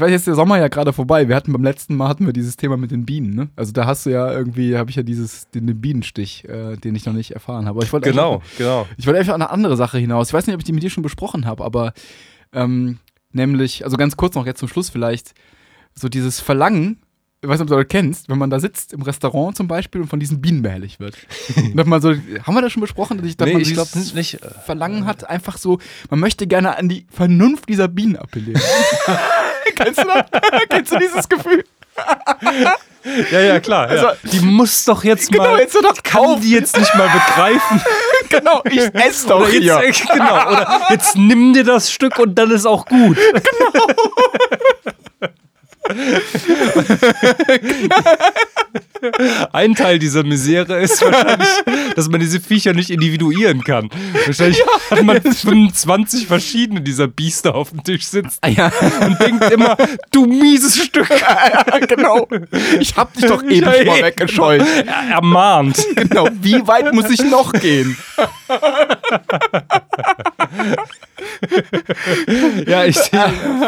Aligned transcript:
ich 0.00 0.04
weiß 0.04 0.12
jetzt 0.12 0.26
der 0.26 0.34
Sommer 0.34 0.58
ja 0.58 0.68
gerade 0.68 0.94
vorbei. 0.94 1.28
Wir 1.28 1.36
hatten 1.36 1.52
beim 1.52 1.62
letzten 1.62 1.94
Mal 1.94 2.08
hatten 2.08 2.24
wir 2.24 2.32
dieses 2.32 2.56
Thema 2.56 2.78
mit 2.78 2.90
den 2.90 3.04
Bienen, 3.04 3.34
ne? 3.34 3.50
Also 3.54 3.72
da 3.72 3.84
hast 3.84 4.06
du 4.06 4.10
ja 4.10 4.32
irgendwie, 4.32 4.78
habe 4.78 4.88
ich 4.88 4.96
ja 4.96 5.02
dieses, 5.02 5.50
den, 5.50 5.66
den 5.66 5.78
Bienenstich, 5.78 6.48
äh, 6.48 6.76
den 6.76 6.94
ich 6.94 7.04
noch 7.04 7.12
nicht 7.12 7.32
erfahren 7.32 7.66
habe. 7.66 7.76
Aber 7.78 7.84
ich 7.84 7.92
wollte 7.92 8.08
Genau, 8.10 8.40
genau. 8.56 8.86
Ich 8.96 9.06
wollte 9.06 9.20
einfach 9.20 9.34
eine 9.34 9.50
andere 9.50 9.76
Sache 9.76 9.98
hinaus. 9.98 10.28
Ich 10.28 10.32
weiß 10.32 10.46
nicht, 10.46 10.54
ob 10.54 10.60
ich 10.60 10.64
die 10.64 10.72
mit 10.72 10.82
dir 10.82 10.88
schon 10.88 11.02
besprochen 11.02 11.44
habe, 11.44 11.62
aber 11.64 11.92
ähm, 12.54 12.98
nämlich, 13.32 13.84
also 13.84 13.98
ganz 13.98 14.16
kurz 14.16 14.34
noch 14.36 14.46
jetzt 14.46 14.60
zum 14.60 14.68
Schluss 14.68 14.88
vielleicht, 14.88 15.34
so 15.94 16.08
dieses 16.08 16.40
Verlangen, 16.40 17.02
ich 17.42 17.48
weiß 17.48 17.58
nicht, 17.58 17.70
ob 17.70 17.76
du 17.76 17.82
das 17.82 17.88
kennst, 17.88 18.28
wenn 18.28 18.38
man 18.38 18.50
da 18.50 18.60
sitzt 18.60 18.92
im 18.92 19.02
Restaurant 19.02 19.56
zum 19.56 19.66
Beispiel 19.66 20.02
und 20.02 20.08
von 20.08 20.20
diesen 20.20 20.40
Bienen 20.40 20.62
behelligt 20.62 21.00
wird. 21.00 21.16
und 21.56 21.76
dass 21.76 21.86
man 21.86 22.00
so, 22.00 22.10
haben 22.12 22.54
wir 22.54 22.62
das 22.62 22.72
schon 22.72 22.82
besprochen, 22.82 23.18
dass 23.18 23.26
ich, 23.26 23.36
dass 23.36 23.46
Nee, 23.46 23.54
man 23.54 23.62
ich 23.62 23.72
glaub 23.72 23.88
nicht. 23.94 24.38
Verlangen 24.64 25.06
hat, 25.06 25.28
einfach 25.28 25.58
so, 25.58 25.78
man 26.10 26.20
möchte 26.20 26.46
gerne 26.46 26.76
an 26.76 26.88
die 26.88 27.06
Vernunft 27.10 27.68
dieser 27.68 27.88
Bienen 27.88 28.16
appellieren. 28.16 28.60
Kennst 29.82 30.00
du 30.02 30.06
das? 30.06 30.24
Kennst 30.68 30.92
du 30.92 30.98
dieses 30.98 31.28
Gefühl? 31.28 31.64
Ja, 33.30 33.40
ja, 33.40 33.60
klar. 33.60 33.88
Also- 33.88 34.06
ja. 34.06 34.14
Die 34.24 34.40
muss 34.40 34.84
doch 34.84 35.02
jetzt 35.04 35.30
Genau, 35.32 35.52
mal. 35.52 35.60
jetzt 35.60 35.72
so 35.72 35.80
doch 35.80 35.94
ich 35.94 36.02
kann 36.02 36.40
die 36.40 36.50
jetzt 36.52 36.78
nicht 36.78 36.94
mal 36.94 37.08
begreifen. 37.08 37.82
genau, 38.28 38.62
ich 38.70 38.94
esse 38.94 39.26
doch 39.28 39.40
Oder 39.40 39.48
hier. 39.50 39.82
jetzt, 39.86 40.08
genau, 40.12 40.48
oder 40.48 40.80
jetzt 40.90 41.16
nimm 41.16 41.52
dir 41.54 41.64
das 41.64 41.90
Stück 41.90 42.18
und 42.18 42.34
dann 42.34 42.50
ist 42.50 42.66
auch 42.66 42.84
gut. 42.86 43.16
Ein 49.52 49.74
Teil 49.74 49.98
dieser 49.98 50.22
Misere 50.24 50.80
ist 50.80 51.00
wahrscheinlich, 51.04 51.48
dass 51.96 52.08
man 52.08 52.20
diese 52.20 52.40
Viecher 52.40 52.72
nicht 52.72 52.90
individuieren 52.90 53.62
kann. 53.64 53.88
Wahrscheinlich 54.26 54.62
hat 54.90 55.02
man 55.02 55.20
25 55.22 56.26
verschiedene 56.26 56.80
dieser 56.80 57.06
Biester 57.08 57.54
auf 57.54 57.70
dem 57.70 57.82
Tisch 57.84 58.04
sitzen 58.06 58.38
Ah, 58.42 58.48
ja. 58.48 58.72
und 59.06 59.20
denkt 59.20 59.50
immer, 59.50 59.76
du 60.10 60.26
mieses 60.26 60.76
Stück. 60.82 61.08
genau. 61.88 62.28
Ich 62.78 62.96
hab 62.96 63.12
dich 63.14 63.26
doch 63.26 63.42
eben 63.42 63.66
Ja, 63.66 63.74
schon 63.74 63.86
mal 63.86 64.02
weggescheut. 64.02 64.62
Er 64.86 65.14
ermahnt. 65.16 65.84
Genau. 65.96 66.28
Wie 66.40 66.66
weit 66.66 66.92
muss 66.94 67.10
ich 67.10 67.22
noch 67.24 67.52
gehen? 67.52 67.96
Ja, 72.66 72.84
ich 72.84 72.96
sehe 72.96 73.20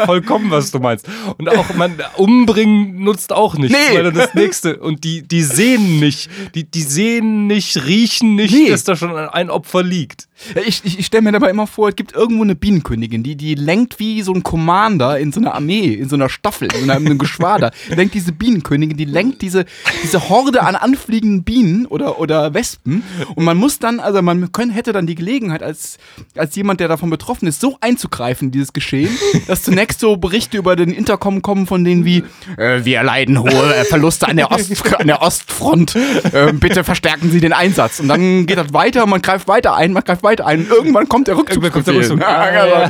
vollkommen, 0.05 0.51
was 0.51 0.71
du 0.71 0.79
meinst. 0.79 1.07
Und 1.37 1.49
auch 1.49 1.73
man 1.75 1.95
umbringen 2.17 3.03
nutzt 3.03 3.31
auch 3.33 3.55
nichts, 3.55 3.77
Nee. 3.89 3.95
weil 3.97 4.03
dann 4.05 4.13
das 4.15 4.33
nächste 4.33 4.77
und 4.77 5.03
die 5.03 5.21
die 5.27 5.43
sehen 5.43 5.99
nicht, 5.99 6.29
die 6.55 6.63
die 6.69 6.81
sehen 6.81 7.47
nicht, 7.47 7.85
riechen 7.85 8.35
nicht, 8.35 8.53
Nee. 8.53 8.69
dass 8.69 8.83
da 8.83 8.95
schon 8.95 9.15
ein 9.15 9.49
Opfer 9.49 9.83
liegt. 9.83 10.27
Ich, 10.65 10.81
ich, 10.83 10.99
ich 10.99 11.05
stelle 11.05 11.23
mir 11.23 11.31
dabei 11.31 11.49
immer 11.49 11.67
vor, 11.67 11.89
es 11.89 11.95
gibt 11.95 12.13
irgendwo 12.13 12.43
eine 12.43 12.55
Bienenkönigin, 12.55 13.23
die, 13.23 13.35
die 13.35 13.55
lenkt 13.55 13.99
wie 13.99 14.21
so 14.21 14.33
ein 14.33 14.43
Commander 14.43 15.19
in 15.19 15.31
so 15.31 15.39
einer 15.39 15.55
Armee, 15.55 15.93
in 15.93 16.09
so 16.09 16.15
einer 16.15 16.29
Staffel, 16.29 16.67
in 16.73 16.89
einem, 16.89 17.03
in 17.03 17.11
einem 17.11 17.17
Geschwader. 17.19 17.71
lenkt 17.89 18.13
diese 18.13 18.31
Bienenkönigin, 18.31 18.97
die 18.97 19.05
lenkt 19.05 19.41
diese, 19.41 19.65
diese 20.03 20.29
Horde 20.29 20.63
an 20.63 20.75
anfliegenden 20.75 21.43
Bienen 21.43 21.85
oder, 21.85 22.19
oder 22.19 22.53
Wespen. 22.53 23.03
Und 23.35 23.43
man 23.43 23.57
muss 23.57 23.79
dann, 23.79 23.99
also 23.99 24.21
man 24.21 24.51
können, 24.51 24.71
hätte 24.71 24.93
dann 24.93 25.07
die 25.07 25.15
Gelegenheit, 25.15 25.63
als, 25.63 25.97
als 26.35 26.55
jemand, 26.55 26.79
der 26.79 26.87
davon 26.87 27.09
betroffen 27.09 27.47
ist, 27.47 27.61
so 27.61 27.77
einzugreifen 27.81 28.47
in 28.47 28.51
dieses 28.51 28.73
Geschehen, 28.73 29.09
dass 29.47 29.63
zunächst 29.63 29.99
so 29.99 30.17
Berichte 30.17 30.57
über 30.57 30.75
den 30.75 30.91
Intercom 30.91 31.41
kommen 31.41 31.67
von 31.67 31.83
denen 31.83 32.05
wie, 32.05 32.23
äh, 32.57 32.83
wir 32.83 32.97
erleiden 32.97 33.39
hohe 33.39 33.75
äh, 33.75 33.85
Verluste 33.85 34.27
an 34.27 34.37
der, 34.37 34.51
Ost, 34.51 34.95
an 34.95 35.07
der 35.07 35.21
Ostfront. 35.21 35.95
Äh, 35.95 36.53
bitte 36.53 36.83
verstärken 36.83 37.31
Sie 37.31 37.39
den 37.39 37.53
Einsatz. 37.53 37.99
Und 37.99 38.07
dann 38.07 38.45
geht 38.45 38.57
das 38.57 38.73
weiter, 38.73 39.05
man 39.05 39.21
greift 39.21 39.47
weiter 39.47 39.75
ein, 39.75 39.93
man 39.93 40.03
greift 40.03 40.23
weiter 40.23 40.32
ein. 40.41 40.61
Und 40.61 40.69
irgendwann 40.69 41.07
kommt 41.09 41.27
der 41.27 41.37
Rückzug. 41.37 41.63
Irgendwann 41.63 41.71
kommt 41.71 41.87
der 41.87 41.95
Rückzug. 41.95 42.19
Ja, 42.19 42.49
genau. 42.49 42.89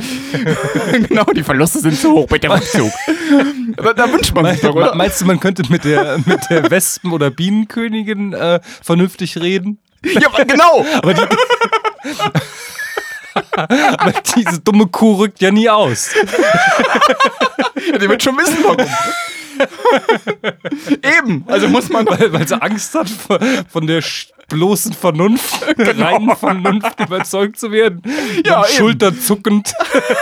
genau, 1.08 1.24
die 1.34 1.42
Verluste 1.42 1.80
sind 1.80 1.98
zu 1.98 2.12
hoch, 2.12 2.26
bitte 2.26 2.50
Rückzug. 2.50 2.90
da, 3.76 3.92
da 3.92 4.12
wünscht 4.12 4.34
man 4.34 4.46
sich 4.52 4.60
doch, 4.60 4.74
oder? 4.74 4.94
Meinst 4.94 5.20
du, 5.20 5.26
man 5.26 5.40
könnte 5.40 5.62
mit 5.70 5.84
der 5.84 6.18
mit 6.24 6.48
der 6.50 6.70
Wespen 6.70 7.12
oder 7.12 7.30
Bienenkönigin 7.30 8.32
äh, 8.32 8.60
vernünftig 8.82 9.38
reden? 9.38 9.78
Ja, 10.02 10.28
genau. 10.44 10.84
Aber, 11.02 11.14
die, 11.14 11.22
aber 13.64 14.12
diese 14.36 14.60
dumme 14.60 14.86
Kuh 14.86 15.14
rückt 15.14 15.40
ja 15.40 15.50
nie 15.50 15.68
aus. 15.68 16.10
Ja, 17.90 17.98
die 17.98 18.08
wird 18.08 18.22
schon 18.22 18.36
wissen, 18.36 18.58
warum. 18.62 18.86
Eben, 21.18 21.44
also 21.46 21.68
muss 21.68 21.88
man 21.88 22.06
weil, 22.06 22.32
weil 22.32 22.48
sie 22.48 22.60
Angst 22.60 22.94
hat, 22.94 23.08
von, 23.70 23.86
der 23.86 24.02
bloßen 24.48 24.92
Vernunft, 24.92 25.64
reinen 25.78 26.36
Vernunft 26.36 27.00
überzeugt 27.00 27.58
zu 27.58 27.72
werden. 27.72 28.02
Ja, 28.44 28.60
Und 28.60 28.68
eben. 28.68 28.76
schulterzuckend 28.76 29.72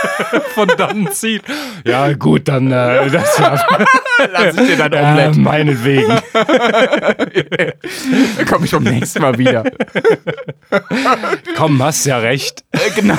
von 0.55 0.71
dann 0.77 1.11
zieht. 1.11 1.43
Ja, 1.85 2.13
gut, 2.13 2.47
dann 2.47 2.71
äh, 2.71 3.09
das 3.09 3.39
war 3.39 3.87
lass 4.31 4.57
ich 4.57 4.67
dir 4.67 4.77
dein 4.77 4.93
äh, 4.93 4.97
Omelette. 4.97 5.39
meinetwegen. 5.39 6.21
Dann 8.37 8.45
komme 8.47 8.65
ich 8.65 8.71
beim 8.71 8.83
nächsten 8.83 9.21
Mal 9.21 9.37
wieder. 9.37 9.63
Komm, 11.55 11.81
hast 11.83 12.05
ja 12.05 12.17
recht. 12.19 12.63
Äh, 12.71 12.91
genau. 12.95 13.17